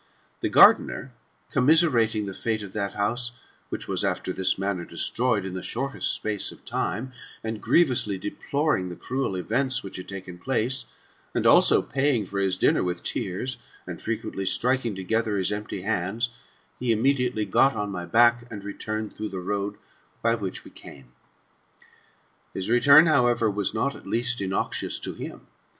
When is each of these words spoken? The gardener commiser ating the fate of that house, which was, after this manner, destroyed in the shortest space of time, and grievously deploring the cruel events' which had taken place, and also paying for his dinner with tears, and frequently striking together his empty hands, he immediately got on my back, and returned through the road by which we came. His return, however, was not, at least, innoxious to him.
The 0.39 0.49
gardener 0.49 1.13
commiser 1.53 1.95
ating 1.99 2.25
the 2.25 2.33
fate 2.33 2.63
of 2.63 2.73
that 2.73 2.93
house, 2.93 3.33
which 3.69 3.87
was, 3.87 4.03
after 4.03 4.33
this 4.33 4.57
manner, 4.57 4.83
destroyed 4.83 5.45
in 5.45 5.53
the 5.53 5.61
shortest 5.61 6.11
space 6.11 6.51
of 6.51 6.65
time, 6.65 7.11
and 7.43 7.61
grievously 7.61 8.17
deploring 8.17 8.89
the 8.89 8.95
cruel 8.95 9.35
events' 9.35 9.83
which 9.83 9.97
had 9.97 10.09
taken 10.09 10.39
place, 10.39 10.85
and 11.35 11.45
also 11.45 11.83
paying 11.83 12.25
for 12.25 12.39
his 12.39 12.57
dinner 12.57 12.81
with 12.83 13.03
tears, 13.03 13.57
and 13.85 14.01
frequently 14.01 14.43
striking 14.47 14.95
together 14.95 15.37
his 15.37 15.51
empty 15.51 15.81
hands, 15.81 16.31
he 16.79 16.91
immediately 16.91 17.45
got 17.45 17.75
on 17.75 17.91
my 17.91 18.07
back, 18.07 18.47
and 18.49 18.63
returned 18.63 19.15
through 19.15 19.29
the 19.29 19.37
road 19.39 19.77
by 20.23 20.33
which 20.33 20.63
we 20.63 20.71
came. 20.71 21.11
His 22.55 22.71
return, 22.71 23.05
however, 23.05 23.51
was 23.51 23.75
not, 23.75 23.95
at 23.95 24.07
least, 24.07 24.41
innoxious 24.41 24.97
to 25.01 25.13
him. 25.13 25.45